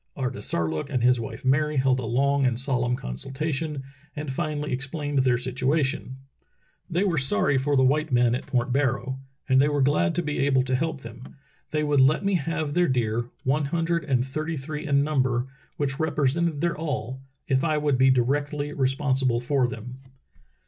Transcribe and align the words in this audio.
"Artisarlook 0.17 0.89
and 0.89 1.03
his 1.03 1.19
wife 1.19 1.45
Mary 1.45 1.77
held 1.77 1.99
a 1.99 2.05
long 2.07 2.43
and 2.43 2.59
solemn 2.59 2.95
consultation 2.95 3.83
and 4.15 4.33
finally 4.33 4.71
explained 4.73 5.19
their 5.19 5.35
situa 5.35 5.85
tion. 5.85 6.15
They 6.89 7.03
were 7.03 7.19
sorry 7.19 7.55
for 7.59 7.77
the 7.77 7.83
white 7.83 8.11
men 8.11 8.33
at 8.33 8.47
Point 8.47 8.73
Bar 8.73 8.95
row 8.95 9.19
and 9.47 9.61
they 9.61 9.67
were 9.67 9.83
glad 9.83 10.15
to 10.15 10.23
be 10.23 10.39
able 10.39 10.63
to 10.63 10.73
help 10.75 11.01
them. 11.01 11.35
They 11.69 11.83
would 11.83 12.01
let 12.01 12.25
me 12.25 12.33
have 12.33 12.73
their 12.73 12.87
deer, 12.87 13.29
one 13.43 13.65
hundred 13.65 14.03
and 14.03 14.25
thirty 14.25 14.53
Relief 14.55 14.63
of 14.63 14.69
American 14.69 14.95
Whalers 15.05 15.07
at 15.07 15.17
Point 15.21 15.43
Barrow 15.45 15.89
285 15.93 15.95
three 15.95 16.07
in 16.07 16.43
number, 16.49 16.55
which 16.57 16.59
represented 16.59 16.61
their 16.61 16.75
all, 16.75 17.21
if 17.47 17.63
I 17.63 17.77
would 17.77 17.97
be 17.99 18.09
directly 18.09 18.73
responsible 18.73 19.39
for 19.39 19.67
them. 19.67 19.99